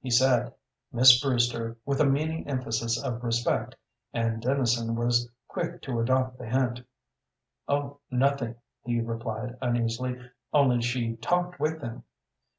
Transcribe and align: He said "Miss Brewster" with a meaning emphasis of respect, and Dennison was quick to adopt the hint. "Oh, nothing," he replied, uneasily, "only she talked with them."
He 0.00 0.08
said 0.08 0.54
"Miss 0.94 1.20
Brewster" 1.20 1.76
with 1.84 2.00
a 2.00 2.06
meaning 2.06 2.48
emphasis 2.48 2.98
of 3.04 3.22
respect, 3.22 3.74
and 4.14 4.40
Dennison 4.40 4.94
was 4.96 5.28
quick 5.46 5.82
to 5.82 6.00
adopt 6.00 6.38
the 6.38 6.46
hint. 6.46 6.80
"Oh, 7.68 7.98
nothing," 8.10 8.54
he 8.86 9.02
replied, 9.02 9.58
uneasily, 9.60 10.16
"only 10.54 10.80
she 10.80 11.16
talked 11.16 11.60
with 11.60 11.82
them." 11.82 12.04